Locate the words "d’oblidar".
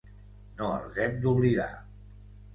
1.27-1.69